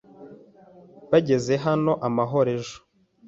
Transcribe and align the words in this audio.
Bageze 1.11 1.53
hano 1.65 1.91
amahoro 2.07 2.47
ejo. 2.57 2.77